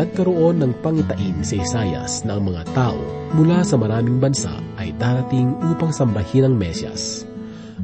[0.00, 2.96] nagkaroon ng pangitain si Isayas na ang mga tao
[3.36, 7.28] mula sa maraming bansa ay darating upang sambahin ang Mesyas.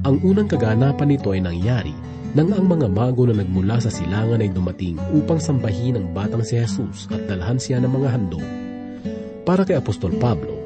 [0.00, 1.92] Ang unang kaganapan nito ay nangyari
[2.32, 6.56] nang ang mga mago na nagmula sa silangan ay dumating upang sambahin ang batang si
[6.56, 8.48] Jesus at dalhan siya ng mga handog.
[9.44, 10.56] Para kay Apostol Pablo,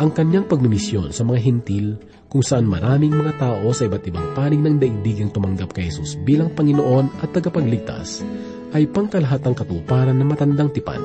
[0.00, 1.96] ang kanyang pagmimisyon sa mga hintil
[2.28, 6.16] kung saan maraming mga tao sa iba't ibang panig ng daigdig ang tumanggap kay Jesus
[6.24, 8.24] bilang Panginoon at tagapagligtas
[8.70, 11.02] ay pangkalahatang katuparan ng matandang tipan.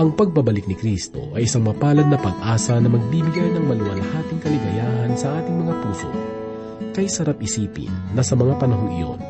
[0.00, 5.42] Ang pagbabalik ni Kristo ay isang mapalad na pag-asa na magbibigay ng maluwalhating kaligayahan sa
[5.42, 6.08] ating mga puso.
[6.96, 9.20] Kay sarap isipin na sa mga panahong iyon,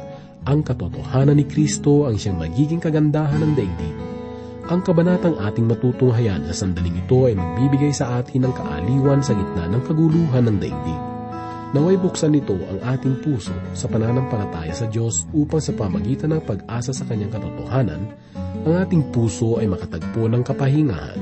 [0.47, 3.97] ang katotohanan ni Kristo ang siyang magiging kagandahan ng daigdig.
[4.71, 9.67] Ang kabanatang ating matutunghayan sa sandaling ito ay magbibigay sa atin ng kaaliwan sa gitna
[9.67, 11.10] ng kaguluhan ng daigdig.
[11.71, 16.91] Naway buksan nito ang ating puso sa pananampalataya sa Diyos upang sa pamagitan ng pag-asa
[16.91, 18.11] sa Kanyang katotohanan,
[18.67, 21.21] ang ating puso ay makatagpo ng kapahingahan.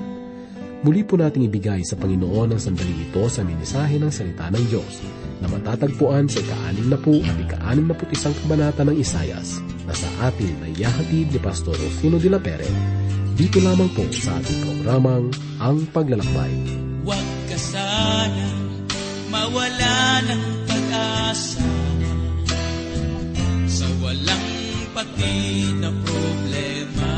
[0.88, 5.04] Muli po nating ibigay sa Panginoon ang sandaling ito sa minisahe ng salita ng Diyos
[5.44, 10.08] na matatagpuan sa ika-anim na po at ika-anim na isang kabanata ng Isayas na sa
[10.32, 12.70] atin ay yahatid ni Pastor Rufino de la Pere
[13.36, 15.28] dito lamang po sa ating programang
[15.60, 16.54] Ang Paglalakbay.
[17.04, 18.67] Huwag ka sana
[19.28, 21.68] mawala ng pag-asa
[23.68, 24.48] sa walang
[24.96, 27.14] pati na problema.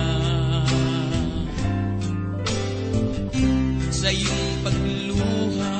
[3.95, 5.75] Sa iyong pagluha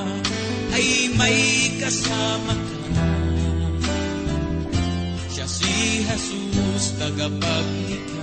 [0.75, 1.41] ay may
[1.83, 3.07] kasama ka.
[5.35, 8.20] Siya si Jesus, tagapaglikha.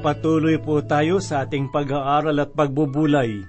[0.00, 3.44] Magpapatuloy po tayo sa ating pag-aaral at pagbubulay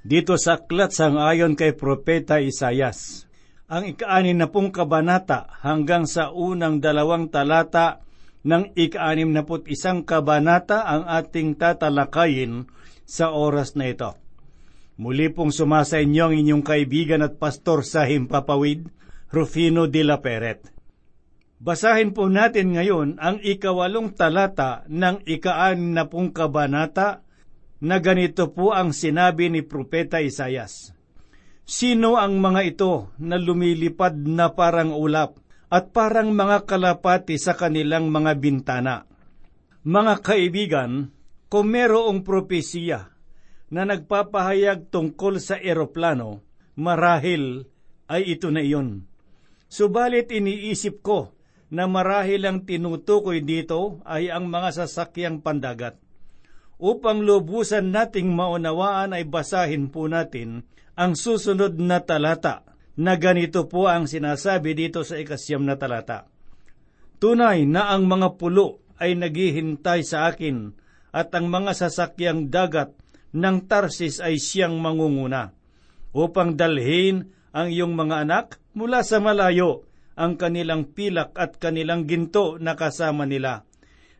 [0.00, 3.28] dito sa aklat sang ayon kay Propeta Isayas.
[3.68, 8.00] Ang ikaanin na pong kabanata hanggang sa unang dalawang talata
[8.40, 12.72] ng ikaanim na put isang kabanata ang ating tatalakayin
[13.04, 14.16] sa oras na ito.
[14.96, 18.88] Muli pong sumasa inyo ang inyong kaibigan at pastor sa Himpapawid,
[19.28, 20.72] Rufino de la Peret.
[21.62, 27.22] Basahin po natin ngayon ang ikawalong talata ng ikaan na pong kabanata
[27.78, 30.90] na ganito po ang sinabi ni Propeta Isayas.
[31.62, 35.38] Sino ang mga ito na lumilipad na parang ulap
[35.70, 39.06] at parang mga kalapati sa kanilang mga bintana?
[39.86, 41.14] Mga kaibigan,
[41.46, 43.06] kung merong propesiya
[43.70, 46.42] na nagpapahayag tungkol sa eroplano,
[46.74, 47.70] marahil
[48.10, 49.06] ay ito na iyon.
[49.70, 51.38] Subalit iniisip ko
[51.72, 55.96] na marahil ang tinutukoy dito ay ang mga sasakyang pandagat.
[56.76, 62.68] Upang lubusan nating maunawaan ay basahin po natin ang susunod na talata
[63.00, 66.28] na ganito po ang sinasabi dito sa ikasyam na talata.
[67.16, 70.76] Tunay na ang mga pulo ay naghihintay sa akin
[71.08, 72.92] at ang mga sasakyang dagat
[73.32, 75.56] ng Tarsis ay siyang mangunguna
[76.12, 79.88] upang dalhin ang iyong mga anak mula sa malayo
[80.18, 83.64] ang kanilang pilak at kanilang ginto na kasama nila.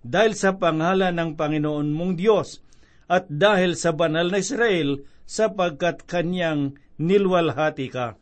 [0.02, 2.58] Dahil sa pangalan ng Panginoon mong Diyos
[3.06, 8.18] at dahil sa banal na Israel sapagkat kanyang nilwalhati ka.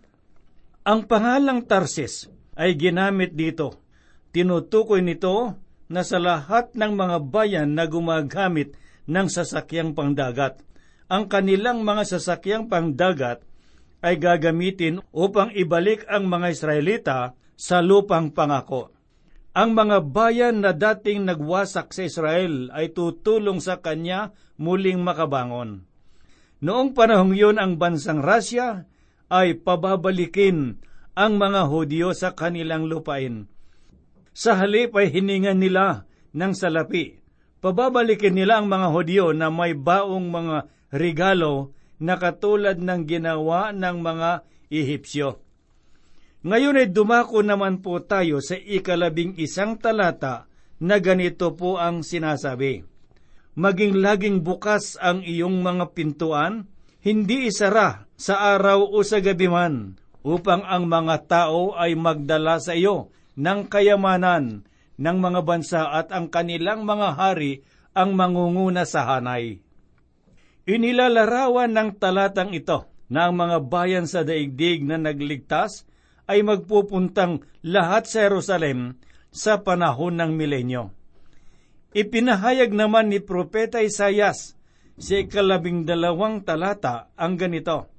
[0.85, 2.29] Ang pangalang Tarsis
[2.59, 3.81] ay ginamit dito
[4.31, 5.59] Tinutukoy nito
[5.91, 8.79] na sa lahat ng mga bayan na gumagamit
[9.11, 10.63] ng sasakyang pangdagat,
[11.11, 13.43] ang kanilang mga sasakyang pangdagat
[13.99, 17.19] ay gagamitin upang ibalik ang mga Israelita
[17.61, 18.89] sa lupang pangako.
[19.53, 25.85] Ang mga bayan na dating nagwasak sa Israel ay tutulong sa kanya muling makabangon.
[26.65, 28.89] Noong panahong yun ang bansang Russia
[29.29, 30.81] ay pababalikin
[31.13, 33.53] ang mga Hudyo sa kanilang lupain.
[34.33, 37.21] Sa halip ay hiningan nila ng salapi.
[37.61, 40.57] Pababalikin nila ang mga Hudyo na may baong mga
[40.97, 44.31] regalo na katulad ng ginawa ng mga
[44.73, 45.50] Ehipsyo.
[46.41, 50.49] Ngayon ay dumako naman po tayo sa ikalabing isang talata
[50.81, 52.81] na ganito po ang sinasabi.
[53.61, 56.65] Maging laging bukas ang iyong mga pintuan,
[57.05, 62.73] hindi isara sa araw o sa gabi man, upang ang mga tao ay magdala sa
[62.73, 64.65] iyo ng kayamanan
[64.97, 67.61] ng mga bansa at ang kanilang mga hari
[67.93, 69.61] ang mangunguna sa hanay.
[70.65, 75.89] Inilalarawan ng talatang ito na ang mga bayan sa daigdig na nagligtas
[76.31, 79.03] ay magpupuntang lahat sa Jerusalem
[79.35, 80.95] sa panahon ng milenyo.
[81.91, 84.55] Ipinahayag naman ni Propeta Isayas
[84.95, 87.91] sa ikalabing dalawang talata ang ganito,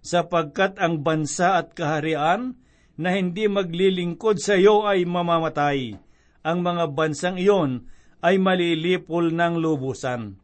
[0.00, 2.56] sapagkat ang bansa at kaharian
[2.96, 6.00] na hindi maglilingkod sa iyo ay mamamatay.
[6.46, 7.90] Ang mga bansang iyon
[8.24, 10.40] ay malilipol ng lubusan.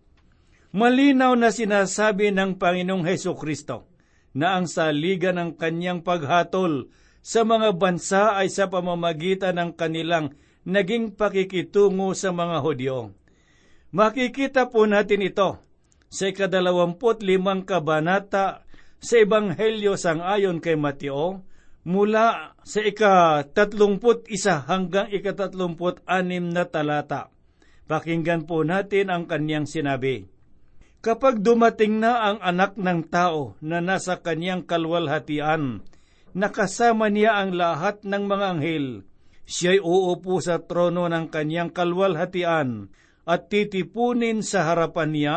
[0.73, 3.88] Malinaw na sinasabi ng Panginoong Heso Kristo
[4.37, 6.93] na ang saligan ng kanyang paghatol
[7.23, 10.35] sa mga bansa ay sa pamamagitan ng kanilang
[10.67, 13.15] naging pakikitungo sa mga Hudyo.
[13.95, 15.63] Makikita po natin ito
[16.13, 18.67] sa ikadalawamput limang kabanata
[19.03, 21.43] sa Ebanghelyo sang ayon kay Mateo,
[21.83, 27.35] mula sa ika-tatlumput isa hanggang ika-tatlumput anim na talata.
[27.91, 30.31] Pakinggan po natin ang kanyang sinabi.
[31.03, 35.83] Kapag dumating na ang anak ng tao na nasa kanyang kalwalhatian,
[36.32, 38.87] nakasama niya ang lahat ng mga anghel.
[39.43, 42.88] Siya'y uupo sa trono ng kanyang kalwalhatian
[43.29, 45.37] at titipunin sa harapan niya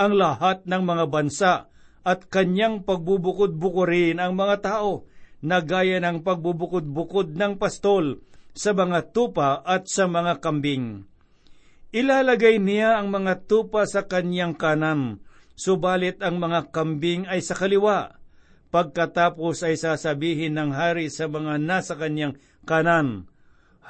[0.00, 1.54] ang lahat ng mga bansa
[2.00, 5.04] at kanyang pagbubukod-bukurin ang mga tao
[5.44, 8.24] na gaya ng pagbubukod-bukod ng pastol
[8.56, 11.04] sa mga tupa at sa mga kambing.
[11.90, 15.20] Ilalagay niya ang mga tupa sa kanyang kanan,
[15.58, 18.19] subalit ang mga kambing ay sa kaliwa
[18.70, 23.26] Pagkatapos ay sasabihin ng hari sa mga nasa kanyang kanan,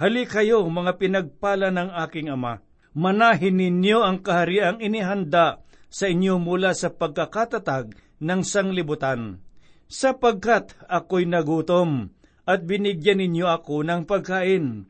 [0.01, 2.65] Hali kayo, mga pinagpala ng aking ama.
[2.97, 5.61] Manahin ninyo ang kahariang inihanda
[5.93, 7.93] sa inyo mula sa pagkakatatag
[8.25, 9.45] ng sanglibutan.
[9.93, 12.17] Sapagkat ako'y nagutom
[12.49, 14.89] at binigyan ninyo ako ng pagkain.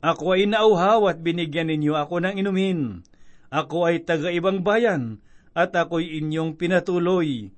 [0.00, 3.04] Ako ay nauhaw at binigyan ninyo ako ng inumin.
[3.52, 5.20] Ako ay taga-ibang bayan
[5.52, 7.52] at ako'y inyong pinatuloy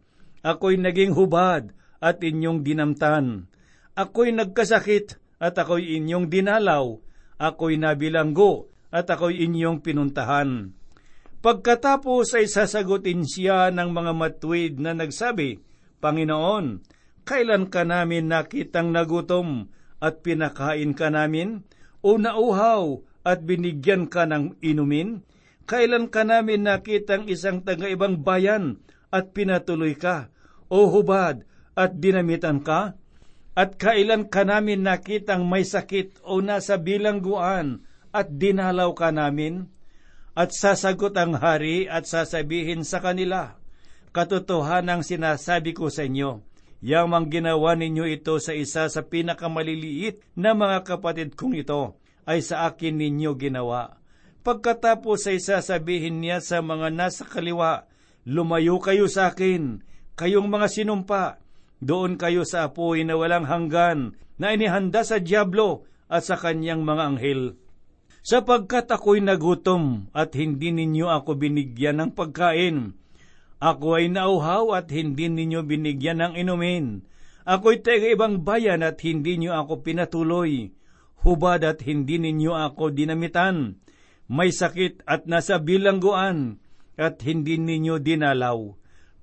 [0.46, 3.50] Ako'y naging hubad at inyong dinamtan.
[3.98, 6.98] Ako'y nagkasakit at ako'y inyong dinalaw.
[7.38, 10.74] Ako'y nabilanggo at ako'y inyong pinuntahan.
[11.38, 15.62] Pagkatapos ay sasagutin siya ng mga matuwid na nagsabi,
[16.02, 16.82] Panginoon,
[17.22, 19.70] kailan ka namin nakitang nagutom
[20.02, 21.62] at pinakain ka namin?
[22.02, 25.22] O nauhaw at binigyan ka ng inumin?
[25.68, 28.82] Kailan ka namin nakitang isang taga-ibang bayan
[29.14, 30.32] at pinatuloy ka,
[30.68, 31.44] o hubad
[31.76, 32.96] at dinamitan ka?
[33.58, 37.82] At kailan ka namin nakitang may sakit o nasa bilangguan
[38.14, 39.66] at dinalaw ka namin?
[40.38, 43.58] At sasagot ang hari at sasabihin sa kanila,
[44.14, 46.46] Katotohanang sinasabi ko sa inyo,
[46.78, 52.70] Yamang ginawa ninyo ito sa isa sa pinakamaliliit na mga kapatid kong ito, ay sa
[52.70, 53.98] akin ninyo ginawa.
[54.46, 57.90] Pagkatapos ay sasabihin niya sa mga nasa kaliwa,
[58.28, 59.82] Lumayo kayo sa akin,
[60.18, 61.38] kayong mga sinumpa.
[61.78, 67.02] Doon kayo sa apoy na walang hanggan, na inihanda sa Diablo at sa kanyang mga
[67.14, 67.42] anghel.
[68.26, 72.98] Sapagkat ako'y nagutom at hindi ninyo ako binigyan ng pagkain.
[73.62, 77.06] Ako ay nauhaw at hindi ninyo binigyan ng inumin.
[77.48, 80.74] Ako'y taga ibang bayan at hindi niyo ako pinatuloy.
[81.24, 83.80] Hubad at hindi ninyo ako dinamitan.
[84.28, 86.60] May sakit at nasa bilangguan
[87.00, 88.76] at hindi ninyo dinalaw.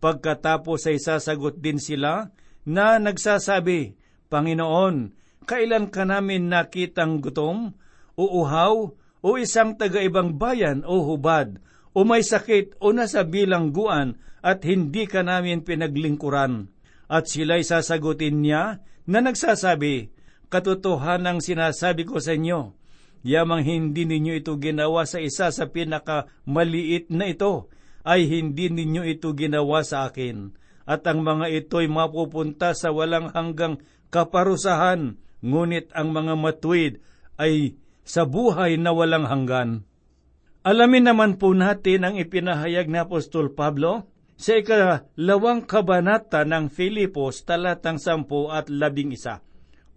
[0.03, 2.31] Pagkatapos ay sasagot din sila
[2.67, 3.95] na nagsasabi,
[4.27, 5.13] Panginoon,
[5.45, 7.77] kailan ka namin nakitang gutom,
[8.17, 8.91] uuhaw,
[9.25, 11.57] o isang taga-ibang bayan o hubad,
[11.97, 16.69] o may sakit o nasa bilangguan at hindi ka namin pinaglingkuran.
[17.09, 20.13] At sila'y sasagutin niya na nagsasabi,
[20.49, 22.77] Katotohanang sinasabi ko sa inyo,
[23.25, 27.73] Yamang hindi ninyo ito ginawa sa isa sa pinakamaliit na ito,
[28.05, 30.53] ay hindi ninyo ito ginawa sa akin.
[30.85, 33.81] At ang mga ito'y mapupunta sa walang hanggang
[34.13, 37.01] kaparusahan, ngunit ang mga matuwid
[37.41, 37.73] ay
[38.05, 39.81] sa buhay na walang hanggan.
[40.61, 44.05] Alamin naman po natin ang ipinahayag ni Apostol Pablo
[44.37, 49.41] sa ikalawang kabanata ng Filipos talatang sampu at labing isa.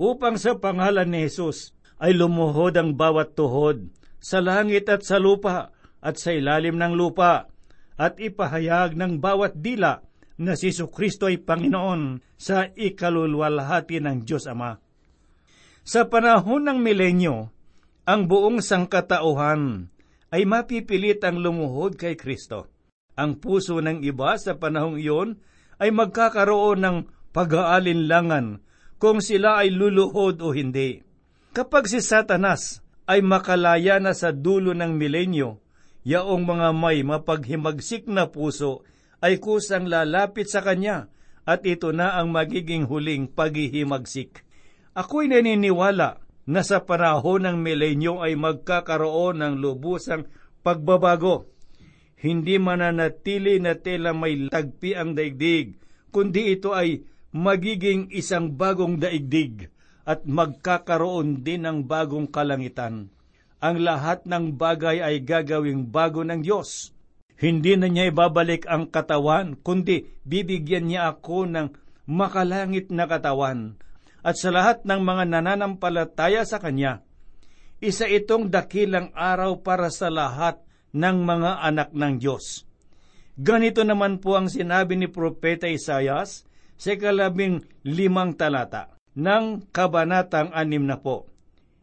[0.00, 3.90] Upang sa pangalan ni Jesus ay lumuhod ang bawat tuhod
[4.22, 7.50] sa langit at sa lupa at sa ilalim ng lupa
[7.98, 10.00] at ipahayag ng bawat dila
[10.38, 14.78] na si Kristo ay Panginoon sa ikalulwalhati ng Diyos Ama.
[15.82, 17.50] Sa panahon ng milenyo,
[18.06, 19.90] ang buong sangkatauhan
[20.30, 22.70] ay mapipilit ang lumuhod kay Kristo.
[23.18, 25.42] Ang puso ng iba sa panahong iyon
[25.82, 26.96] ay magkakaroon ng
[27.34, 28.62] pag-aalinlangan
[29.02, 31.02] kung sila ay luluhod o hindi.
[31.50, 32.78] Kapag si Satanas
[33.10, 35.58] ay makalaya na sa dulo ng milenyo,
[36.08, 38.80] yaong mga may mapaghimagsik na puso
[39.20, 41.12] ay kusang lalapit sa kanya
[41.44, 44.40] at ito na ang magiging huling paghihimagsik.
[44.96, 50.24] Ako'y naniniwala na sa panahon ng milenyo ay magkakaroon ng lubusang
[50.64, 51.44] pagbabago.
[52.18, 55.76] Hindi mananatili na tela may tagpi ang daigdig,
[56.08, 57.04] kundi ito ay
[57.36, 59.68] magiging isang bagong daigdig
[60.08, 63.12] at magkakaroon din ng bagong kalangitan.
[63.58, 66.94] Ang lahat ng bagay ay gagawing bago ng Diyos.
[67.38, 71.66] Hindi na niya ibabalik ang katawan, kundi bibigyan niya ako ng
[72.06, 73.78] makalangit na katawan.
[74.22, 77.02] At sa lahat ng mga nananampalataya sa Kanya,
[77.78, 80.58] isa itong dakilang araw para sa lahat
[80.90, 82.66] ng mga anak ng Diyos.
[83.38, 86.42] Ganito naman po ang sinabi ni Propeta Isayas
[86.74, 91.30] sa kalabing limang talata ng kabanatang anim na po.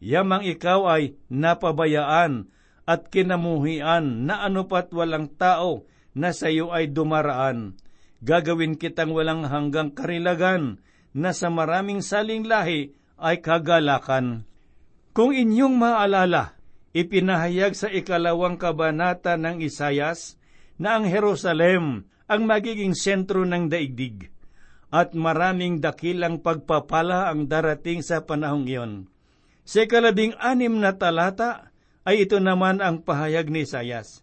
[0.02, 2.52] Yamang ikaw ay napabayaan
[2.84, 7.76] at kinamuhian na anupat walang tao na sa iyo ay dumaraan.
[8.20, 10.80] Gagawin kitang walang hanggang karilagan
[11.16, 14.44] na sa maraming saling lahi ay kagalakan.
[15.16, 16.56] Kung inyong maalala,
[16.92, 20.36] ipinahayag sa ikalawang kabanata ng Isayas
[20.76, 24.28] na ang Jerusalem ang magiging sentro ng daigdig
[24.92, 28.92] at maraming dakilang pagpapala ang darating sa panahong iyon.
[29.66, 31.74] Sa kalabing anim na talata
[32.06, 34.22] ay ito naman ang pahayag ni Isayas.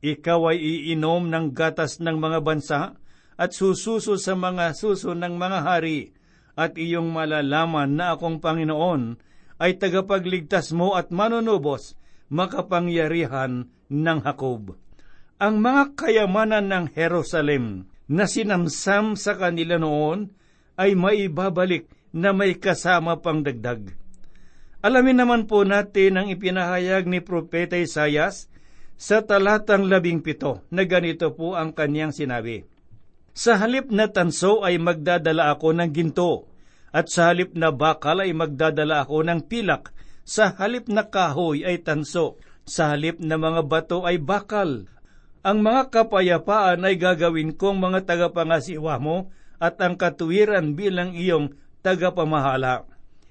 [0.00, 0.58] Ikaw ay
[0.88, 2.96] iinom ng gatas ng mga bansa
[3.36, 6.16] at sususo sa mga suso ng mga hari
[6.56, 9.20] at iyong malalaman na akong Panginoon
[9.60, 11.92] ay tagapagligtas mo at manunubos
[12.32, 14.80] makapangyarihan ng Hakob.
[15.36, 20.32] Ang mga kayamanan ng Jerusalem na sinamsam sa kanila noon
[20.80, 21.84] ay maibabalik
[22.16, 23.99] na may kasama pang dagdag.
[24.80, 28.48] Alamin naman po natin ang ipinahayag ni Propeta Isayas
[28.96, 32.64] sa talatang labing pito na ganito po ang kanyang sinabi.
[33.36, 36.48] Sa halip na tanso ay magdadala ako ng ginto,
[36.90, 39.92] at sa halip na bakal ay magdadala ako ng pilak,
[40.24, 44.88] sa halip na kahoy ay tanso, sa halip na mga bato ay bakal,
[45.40, 51.52] ang mga kapayapaan ay gagawin kong mga tagapangasiwa mo at ang katuwiran bilang iyong
[51.84, 52.89] tagapamahala.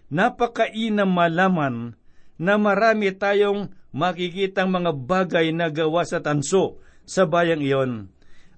[0.09, 1.93] Napakainam malaman
[2.41, 7.91] na marami tayong makikitang mga bagay na gawa sa tanso sa bayang iyon.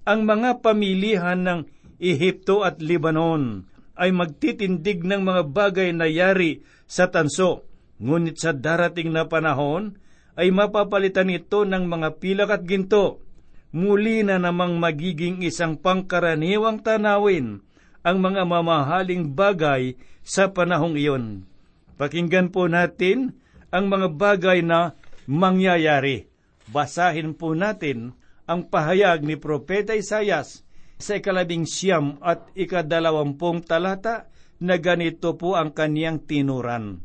[0.08, 1.60] Ang mga pamilihan ng
[2.02, 7.68] Ehipto at Libanon ay magtitindig ng mga bagay na yari sa tanso,
[8.02, 10.00] ngunit sa darating na panahon
[10.34, 13.20] ay mapapalitan ito ng mga pilak at ginto
[13.72, 17.64] muli na namang magiging isang pangkaraniwang tanawin
[18.04, 21.46] ang mga mamahaling bagay sa panahong iyon.
[21.98, 23.38] Pakinggan po natin
[23.70, 26.26] ang mga bagay na mangyayari.
[26.70, 28.14] Basahin po natin
[28.46, 30.66] ang pahayag ni Propeta Isayas
[30.98, 34.30] sa ikalabing siyam at ikadalawampung talata
[34.62, 37.02] na ganito po ang kaniyang tinuran.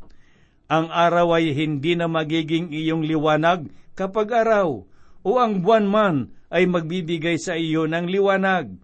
[0.70, 3.66] Ang araw ay hindi na magiging iyong liwanag
[3.98, 4.86] kapag araw,
[5.26, 6.16] o ang buwan man
[6.54, 8.78] ay magbibigay sa iyo ng liwanag,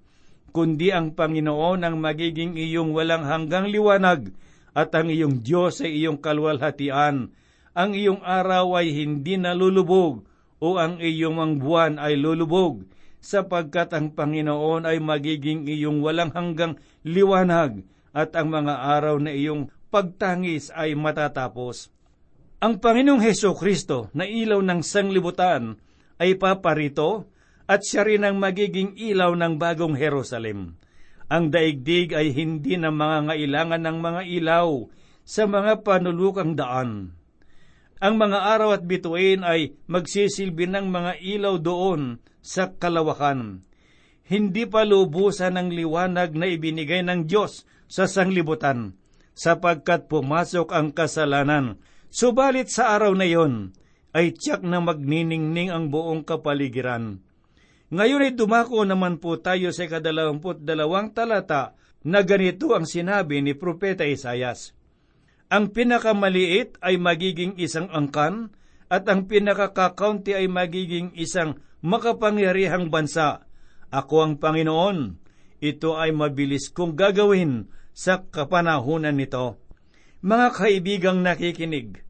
[0.54, 4.30] kundi ang Panginoon ang magiging iyong walang hanggang liwanag
[4.70, 7.34] at ang iyong Diyos ay iyong kalwalhatian.
[7.74, 10.22] Ang iyong araw ay hindi nalulubog
[10.62, 12.86] o ang iyong ang buwan ay lulubog
[13.18, 17.82] sapagkat ang Panginoon ay magiging iyong walang hanggang liwanag
[18.14, 21.90] at ang mga araw na iyong pagtangis ay matatapos.
[22.62, 25.82] Ang Panginoong Heso Kristo na ilaw ng sanglibutan
[26.22, 27.26] ay paparito
[27.64, 30.76] at siya rin ang magiging ilaw ng bagong Jerusalem.
[31.32, 34.68] Ang daigdig ay hindi na mga ngailangan ng mga ilaw
[35.24, 37.16] sa mga panulukang daan.
[38.04, 43.64] Ang mga araw at bituin ay magsisilbi ng mga ilaw doon sa kalawakan.
[44.28, 48.96] Hindi pa lubusan ang liwanag na ibinigay ng Diyos sa sanglibutan,
[49.32, 51.80] sapagkat pumasok ang kasalanan.
[52.12, 53.72] Subalit sa araw na iyon,
[54.12, 57.24] ay tiyak na magniningning ang buong kapaligiran.
[57.92, 63.52] Ngayon ay dumako naman po tayo sa kadalawamput dalawang talata na ganito ang sinabi ni
[63.52, 64.72] Propeta Isayas.
[65.52, 68.56] Ang pinakamaliit ay magiging isang angkan
[68.88, 73.44] at ang pinakakakaunti ay magiging isang makapangyarihang bansa.
[73.92, 75.20] Ako ang Panginoon.
[75.60, 79.60] Ito ay mabilis kong gagawin sa kapanahunan nito.
[80.24, 82.00] Mga kaibigang nakikinig,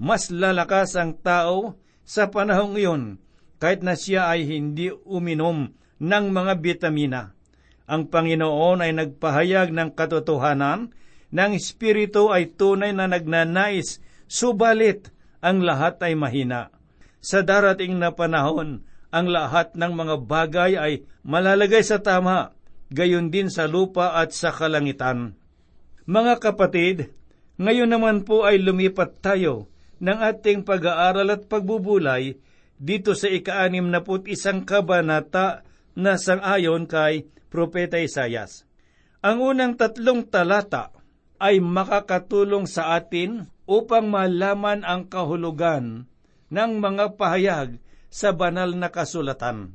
[0.00, 3.20] mas lalakas ang tao sa panahong iyon
[3.58, 7.22] kahit na siya ay hindi uminom ng mga bitamina.
[7.90, 10.94] Ang Panginoon ay nagpahayag ng katotohanan
[11.28, 14.00] ng Espiritu ay tunay na nagnanais,
[14.30, 15.12] subalit
[15.44, 16.72] ang lahat ay mahina.
[17.18, 20.92] Sa darating na panahon, ang lahat ng mga bagay ay
[21.24, 22.52] malalagay sa tama,
[22.92, 25.36] gayon din sa lupa at sa kalangitan.
[26.08, 27.12] Mga kapatid,
[27.60, 32.38] ngayon naman po ay lumipat tayo ng ating pag-aaral at pagbubulay
[32.78, 35.66] dito sa ika-anim na put isang kabanata
[35.98, 38.64] na sangayon kay Propeta Isayas.
[39.18, 40.94] Ang unang tatlong talata
[41.42, 46.06] ay makakatulong sa atin upang malaman ang kahulugan
[46.48, 49.74] ng mga pahayag sa banal na kasulatan.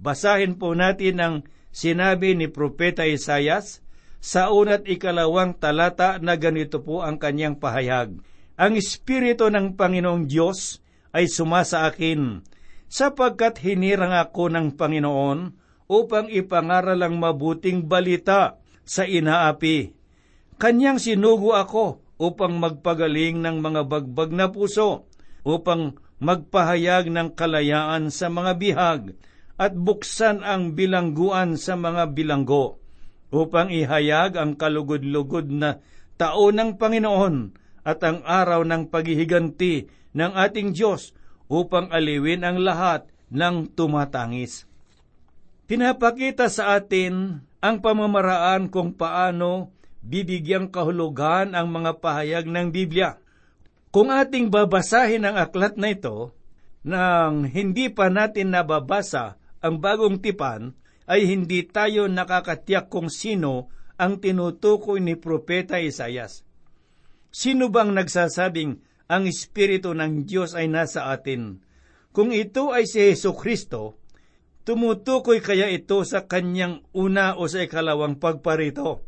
[0.00, 1.34] Basahin po natin ang
[1.72, 3.80] sinabi ni Propeta Isayas
[4.20, 8.20] sa unat ikalawang talata na ganito po ang kanyang pahayag.
[8.60, 12.42] Ang Espiritu ng Panginoong Diyos ay sumasa akin,
[12.90, 15.38] sapagkat hinirang ako ng Panginoon
[15.90, 19.94] upang ipangaral ang mabuting balita sa inaapi.
[20.58, 25.08] Kanyang sinugo ako upang magpagaling ng mga bagbag na puso,
[25.42, 29.02] upang magpahayag ng kalayaan sa mga bihag,
[29.56, 32.80] at buksan ang bilangguan sa mga bilanggo,
[33.32, 35.80] upang ihayag ang kalugod-lugod na
[36.20, 41.14] taon ng Panginoon at ang araw ng paghihiganti ng ating Diyos
[41.50, 44.66] upang aliwin ang lahat ng tumatangis.
[45.70, 49.70] Pinapakita sa atin ang pamamaraan kung paano
[50.02, 53.20] bibigyang kahulugan ang mga pahayag ng Biblia.
[53.90, 56.34] Kung ating babasahin ang aklat na ito,
[56.80, 60.72] nang hindi pa natin nababasa ang bagong tipan,
[61.10, 63.68] ay hindi tayo nakakatiyak kung sino
[63.98, 66.46] ang tinutukoy ni Propeta Isayas.
[67.34, 71.58] Sino bang nagsasabing ang Espiritu ng Diyos ay nasa atin?
[72.14, 73.98] Kung ito ay si Yesu Kristo,
[74.62, 79.02] tumutukoy kaya ito sa kanyang una o sa ikalawang pagparito?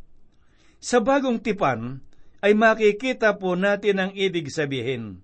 [0.83, 2.03] Sa bagong tipan
[2.43, 5.23] ay makikita po natin ang ibig sabihin.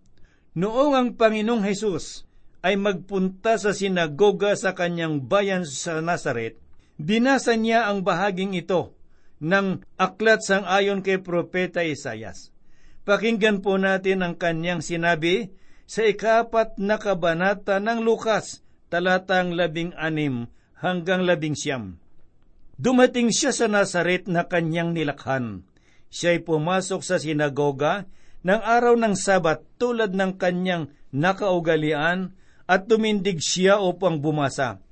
[0.55, 2.27] Noong ang Panginoong Hesus
[2.63, 6.59] ay magpunta sa sinagoga sa kanyang bayan sa Nazaret,
[6.99, 8.95] binasa niya ang bahaging ito
[9.39, 12.51] ng aklat sang ayon kay Propeta Isayas.
[13.09, 15.49] Pakinggan po natin ang kanyang sinabi
[15.89, 18.61] sa ikapat na kabanata ng Lukas,
[18.93, 20.45] talatang labing anim
[20.77, 21.97] hanggang labing siyam.
[22.77, 25.65] Dumating siya sa Nazaret na kanyang nilakhan.
[26.13, 28.05] Siya'y pumasok sa sinagoga
[28.45, 32.37] ng araw ng Sabat tulad ng kanyang nakaugalian
[32.69, 34.85] at tumindig siya upang bumasa.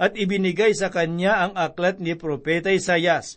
[0.00, 3.36] At ibinigay sa kanya ang aklat ni Propeta Isayas.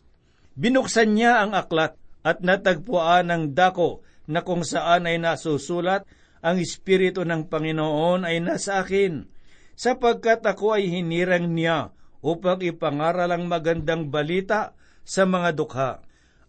[0.55, 6.05] Binuksan niya ang aklat at natagpuan ang dako na kung saan ay nasusulat
[6.41, 9.29] ang Espiritu ng Panginoon ay nasa akin,
[9.77, 15.91] sapagkat ako ay hinirang niya upang ipangaral ang magandang balita sa mga dukha.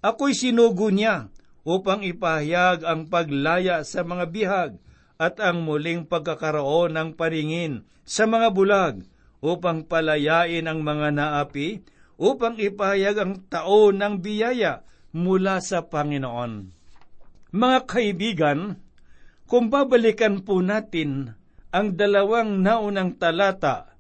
[0.05, 1.33] Ako'y sinugo niya
[1.63, 4.71] upang ipahayag ang paglaya sa mga bihag
[5.17, 9.07] at ang muling pagkakaroon ng paringin sa mga bulag
[9.39, 11.87] upang palayain ang mga naapi
[12.19, 14.83] upang ipahayag ang taon ng biyaya
[15.15, 16.82] mula sa Panginoon.
[17.53, 18.81] Mga kaibigan,
[19.45, 21.37] kung babalikan po natin
[21.69, 23.93] ang dalawang naunang talata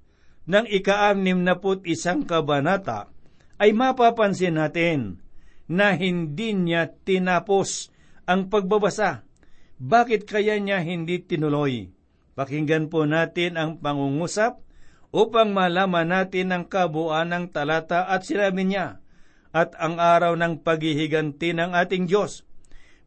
[0.48, 3.12] ng ika-anim na put isang kabanata,
[3.60, 5.20] ay mapapansin natin
[5.68, 7.92] na hindi niya tinapos
[8.24, 9.28] ang pagbabasa.
[9.76, 11.92] Bakit kaya niya hindi tinuloy?
[12.32, 14.64] Pakinggan po natin ang pangungusap
[15.12, 19.04] upang malaman natin ang kabuuan ng talata at sinabi niya,
[19.52, 22.48] at ang araw ng paghihiganti ng ating Diyos.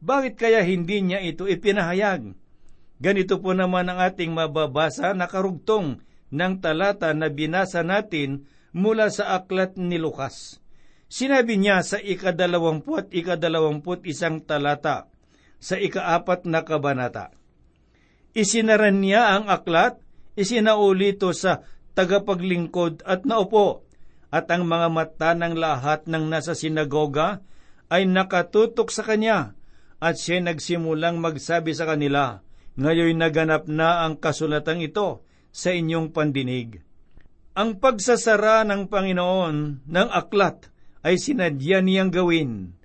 [0.05, 2.37] Bakit kaya hindi niya ito ipinahayag?
[3.01, 5.97] Ganito po naman ang ating mababasa na karugtong
[6.29, 10.61] ng talata na binasa natin mula sa aklat ni Lukas.
[11.09, 15.09] Sinabi niya sa ikadalawamput ikadalawamput isang talata
[15.57, 17.33] sa ikaapat na kabanata.
[18.37, 19.97] Isinaran niya ang aklat,
[20.37, 21.65] isinauli ito sa
[21.97, 23.87] tagapaglingkod at naupo,
[24.29, 27.39] at ang mga mata ng lahat ng nasa sinagoga
[27.87, 29.55] ay nakatutok sa kanya,
[29.99, 32.43] at siya nagsimulang magsabi sa kanila,
[32.75, 35.23] Ngayon naganap na ang kasulatang ito
[35.55, 36.83] sa inyong pandinig.
[37.55, 40.67] Ang pagsasara ng Panginoon ng aklat
[41.07, 42.75] ay sinadya niyang gawin.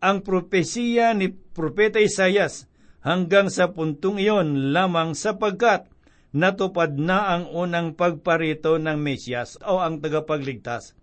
[0.00, 2.64] Ang propesiya ni Propeta Isayas
[3.04, 5.92] hanggang sa puntong iyon lamang sapagkat
[6.32, 10.96] natupad na ang unang pagparito ng Mesyas o ang tagapagligtas.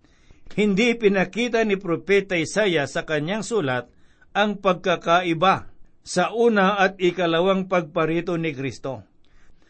[0.58, 3.93] Hindi pinakita ni Propeta Isaiah sa kanyang sulat
[4.34, 5.70] ang pagkakaiba
[6.04, 9.06] sa una at ikalawang pagparito ni Kristo.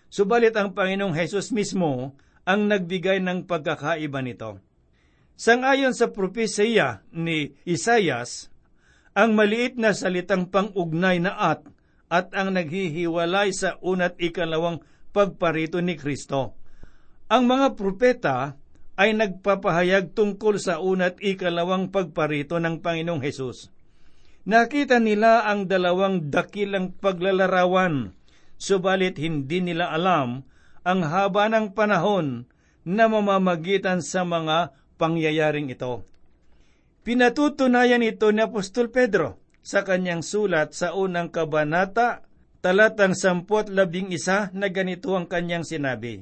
[0.08, 2.16] Subalit ang Panginoong Hesus mismo
[2.48, 4.58] ang nagbigay ng pagkakaiba nito.
[5.34, 8.48] Sangayon sa propesiya ni Isayas,
[9.14, 11.66] ang maliit na salitang pang-ugnay na at
[12.10, 16.54] at ang naghihiwalay sa una't ikalawang pagparito ni Kristo.
[17.26, 18.54] Ang mga propeta
[18.94, 23.73] ay nagpapahayag tungkol sa una't ikalawang pagparito ng Panginoong Hesus.
[24.44, 28.12] Nakita nila ang dalawang dakilang paglalarawan,
[28.60, 30.44] subalit hindi nila alam
[30.84, 32.44] ang haba ng panahon
[32.84, 36.04] na mamamagitan sa mga pangyayaring ito.
[37.08, 42.28] Pinatutunayan ito ni Apostol Pedro sa kanyang sulat sa unang kabanata,
[42.60, 46.20] talatang samput labing isa na ganito ang kanyang sinabi.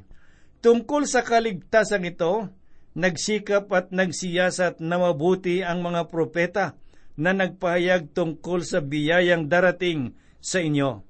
[0.63, 2.55] Tungkol sa kaligtasan ito,
[2.95, 6.79] nagsikap at nagsiyasat na mabuti ang mga propeta
[7.17, 11.05] na nagpahayag tungkol sa biyayang darating sa inyo.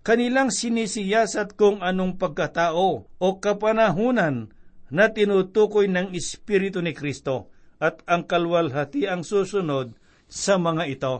[0.00, 4.48] Kanilang sinisiyasat kung anong pagkatao o kapanahunan
[4.88, 9.92] na tinutukoy ng Espiritu ni Kristo at ang kalwalhati ang susunod
[10.24, 11.14] sa mga ito.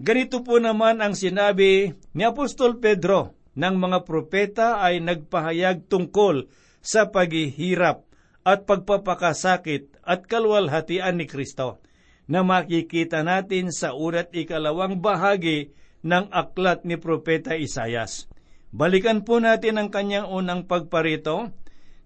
[0.00, 6.48] Ganito po naman ang sinabi ni Apostol Pedro ng mga propeta ay nagpahayag tungkol
[6.80, 8.08] sa paghihirap
[8.40, 11.84] at pagpapakasakit at kalwalhatian ni Kristo
[12.30, 15.74] na makikita natin sa urat ikalawang bahagi
[16.06, 18.30] ng aklat ni Propeta Isayas.
[18.70, 21.50] Balikan po natin ang kanyang unang pagparito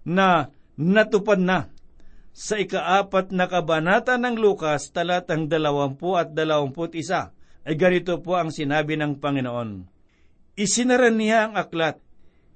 [0.01, 0.49] na
[0.81, 1.69] natupad na
[2.33, 7.31] sa ikaapat na kabanata ng Lukas talatang dalawampu at dalawamput isa
[7.63, 9.87] ay ganito po ang sinabi ng Panginoon.
[10.57, 12.01] Isinaran niya ang aklat,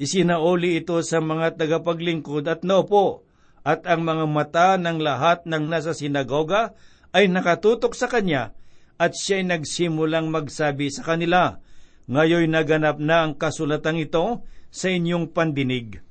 [0.02, 3.30] isinauli ito sa mga tagapaglingkod at naupo,
[3.64, 6.74] at ang mga mata ng lahat ng nasa sinagoga
[7.16, 8.54] ay nakatutok sa kanya,
[9.00, 11.64] at siya'y nagsimulang magsabi sa kanila,
[12.10, 16.04] Ngayon naganap na ang kasulatang ito sa inyong pandinig.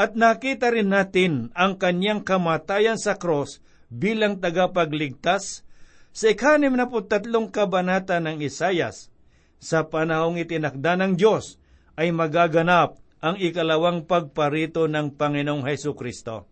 [0.00, 3.60] At nakita rin natin ang kanyang kamatayan sa cross
[3.92, 5.62] bilang tagapagligtas
[6.10, 9.14] sa ikanim na tatlong kabanata ng Isayas,
[9.62, 11.60] sa panahong itinakda ng Diyos,
[11.94, 16.49] ay magaganap ang ikalawang pagparito ng Panginoong Heso Kristo.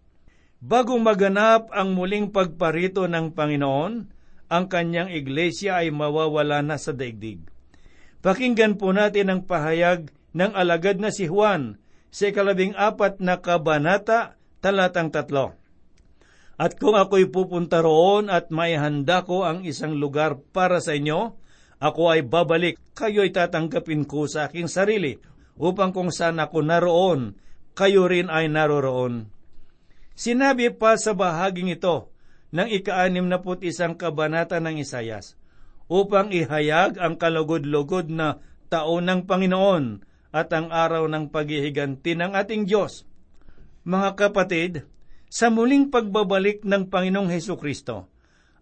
[0.59, 3.93] Bago maganap ang muling pagparito ng Panginoon,
[4.51, 7.39] ang kanyang iglesia ay mawawala na sa daigdig.
[8.19, 11.79] Pakinggan po natin ang pahayag ng alagad na si Juan
[12.11, 15.55] sa ikalabing apat na kabanata, talatang tatlo.
[16.59, 21.39] At kung ako'y pupunta roon at maihanda ko ang isang lugar para sa inyo,
[21.79, 25.15] ako ay babalik, kayo'y tatanggapin ko sa aking sarili,
[25.55, 27.39] upang kung saan ako naroon,
[27.79, 29.38] kayo rin ay naroroon.
[30.19, 32.11] Sinabi pa sa bahaging ito
[32.51, 35.39] ng ika-anim na isang kabanata ng Isayas,
[35.87, 40.03] upang ihayag ang kalugod-lugod na taon ng Panginoon
[40.35, 43.07] at ang araw ng paghihiganti ng ating Diyos.
[43.87, 44.73] Mga kapatid,
[45.31, 48.11] sa muling pagbabalik ng Panginoong Heso Kristo,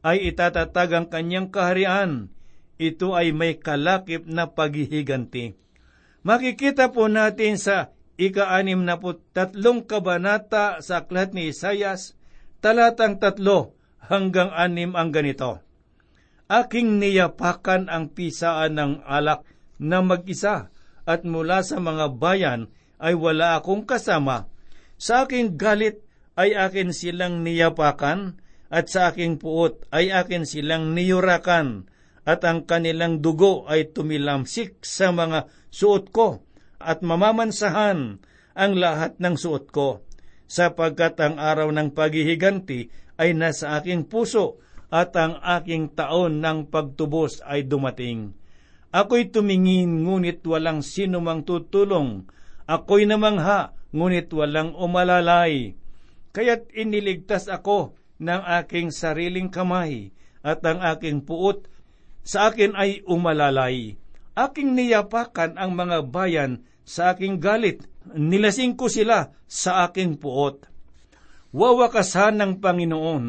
[0.05, 2.29] ay itatatag ang kanyang kaharian.
[2.77, 5.57] Ito ay may kalakip na paghihiganti.
[6.21, 8.96] Makikita po natin sa ika-anim na
[9.33, 12.16] tatlong kabanata sa aklat ni Isayas,
[12.64, 15.61] talatang tatlo hanggang anim ang ganito.
[16.46, 19.42] Aking niyapakan ang pisaan ng alak
[19.83, 20.72] na mag-isa
[21.07, 22.70] at mula sa mga bayan
[23.02, 24.48] ay wala akong kasama.
[24.96, 31.87] Sa aking galit ay akin silang niyapakan, at sa aking puot ay akin silang niyurakan,
[32.26, 36.46] at ang kanilang dugo ay tumilamsik sa mga suot ko,
[36.81, 38.21] at mamamansahan
[38.57, 40.05] ang lahat ng suot ko,
[40.49, 42.89] sapagkat ang araw ng paghihiganti
[43.21, 48.39] ay nasa aking puso, at ang aking taon ng pagtubos ay dumating.
[48.95, 52.23] Ako'y tumingin ngunit walang sino mang tutulong.
[52.71, 55.75] Ako'y namangha ngunit walang umalalay
[56.37, 60.12] Kaya't iniligtas ako ng aking sariling kamay
[60.45, 61.65] at ang aking puot
[62.29, 63.97] sa akin ay umalalay.
[64.37, 70.61] Aking niyapakan ang mga bayan sa aking galit, nilasing ko sila sa aking puot.
[71.57, 73.25] Wawakasan ng Panginoon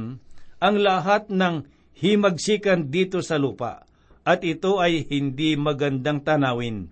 [0.60, 1.64] ang lahat ng
[1.96, 3.88] himagsikan dito sa lupa,
[4.28, 6.92] at ito ay hindi magandang tanawin.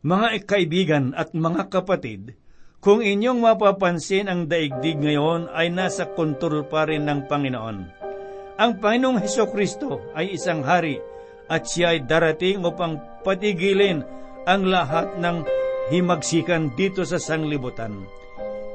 [0.00, 2.40] Mga kaibigan at mga kapatid,
[2.80, 7.78] kung inyong mapapansin ang daigdig ngayon ay nasa kontrol pa rin ng Panginoon.
[8.56, 10.96] Ang Panginoong Heso Kristo ay isang hari
[11.46, 14.02] at siya ay darating upang patigilin
[14.46, 15.42] ang lahat ng
[15.90, 18.06] himagsikan dito sa sanglibutan.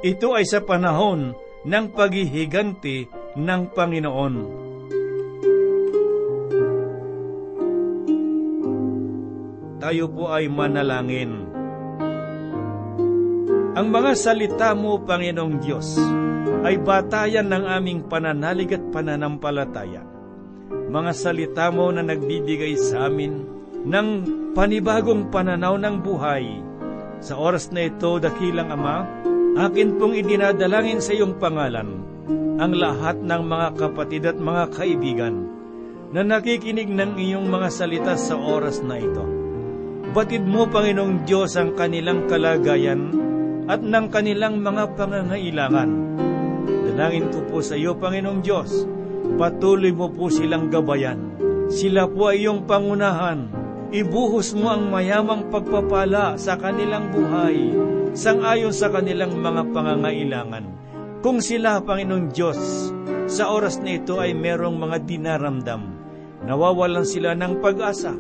[0.02, 1.36] Ito ay sa panahon
[1.68, 3.08] ng paghihiganti
[3.38, 4.36] ng Panginoon.
[9.82, 11.52] Tayo po ay manalangin.
[13.72, 15.98] Ang mga salita mo, Panginoong Diyos,
[16.62, 20.21] ay batayan ng aming pananalig at pananampalataya.
[20.91, 23.47] Mga salita mo na nagbibigay sa amin
[23.88, 24.08] ng
[24.51, 26.60] panibagong pananaw ng buhay.
[27.23, 29.08] Sa oras na ito, dakilang Ama,
[29.56, 32.04] akin pong idinadalangin sa iyong pangalan
[32.60, 35.47] ang lahat ng mga kapatid at mga kaibigan
[36.12, 39.23] na nakikinig ng iyong mga salita sa oras na ito.
[40.12, 43.15] Batid mo, Panginoong Diyos, ang kanilang kalagayan
[43.71, 45.89] at ng kanilang mga pangangailangan.
[46.67, 48.99] Dalangin ko po sa iyo, Panginoong Diyos,
[49.39, 51.20] patuloy mo po silang gabayan.
[51.72, 53.48] Sila po ay iyong pangunahan.
[53.91, 57.76] Ibuhos mo ang mayamang pagpapala sa kanilang buhay,
[58.15, 60.63] sangayon sa kanilang mga pangangailangan.
[61.20, 62.58] Kung sila, Panginoong Diyos,
[63.28, 65.82] sa oras na ito ay merong mga dinaramdam,
[66.48, 68.15] nawawalan sila ng pag-asa.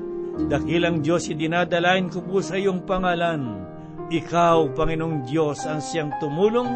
[0.51, 3.63] Dakilang Diyos, idinadalain ko po sa iyong pangalan.
[4.11, 6.67] Ikaw, Panginoong Diyos, ang siyang tumulong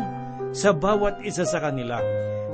[0.56, 2.00] sa bawat isa sa kanila.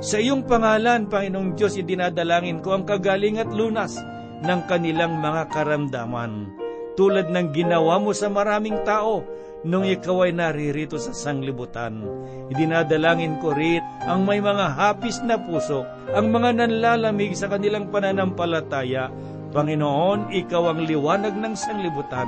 [0.02, 3.94] Sa iyong pangalan, Panginoong Diyos, idinadalangin ko ang kagaling at lunas
[4.42, 6.58] ng kanilang mga karamdaman.
[6.98, 9.22] Tulad ng ginawa mo sa maraming tao
[9.62, 12.02] nung ikaw ay naririto sa sanglibutan.
[12.50, 19.06] Idinadalangin ko rin ang may mga hapis na puso, ang mga nanlalamig sa kanilang pananampalataya.
[19.54, 22.26] Panginoon, ikaw ang liwanag ng sanglibutan.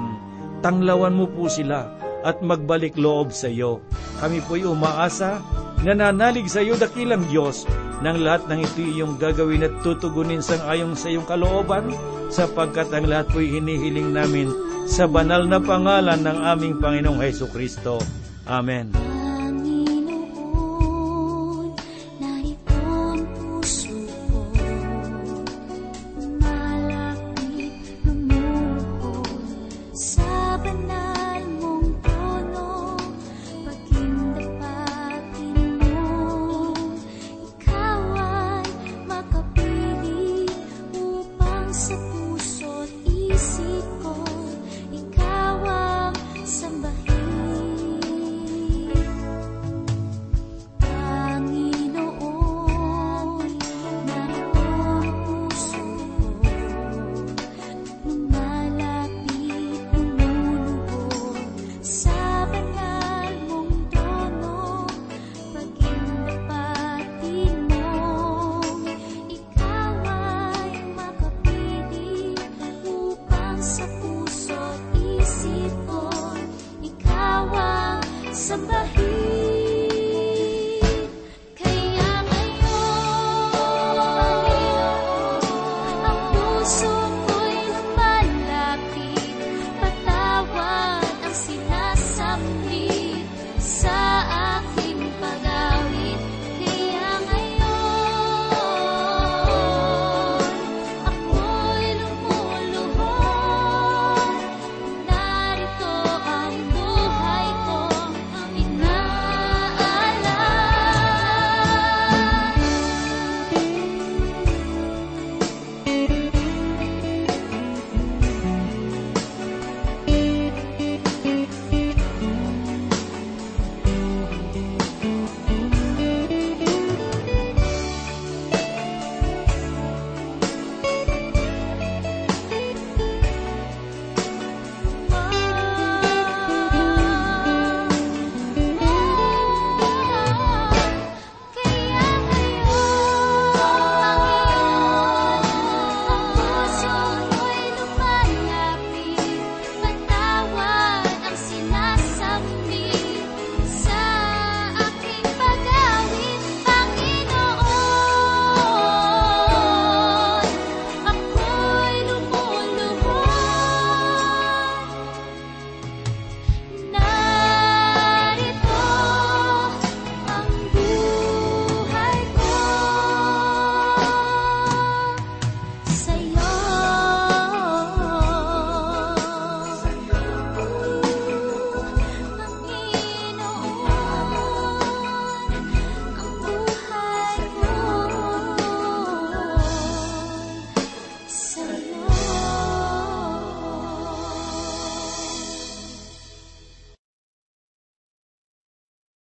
[0.63, 1.91] Tanglawan mo po sila
[2.25, 3.85] at magbalik loob sa iyo.
[4.19, 5.45] Kami po'y umaasa,
[5.85, 7.69] nananalig sa iyo dakilang Diyos,
[8.01, 11.93] ng lahat ng ito iyong gagawin at tutugunin sang ayong sa iyong kalooban,
[12.33, 14.51] sapagkat ang lahat po'y hinihiling namin
[14.89, 18.01] sa banal na pangalan ng aming Panginoong Heso Kristo.
[18.45, 19.14] Amen.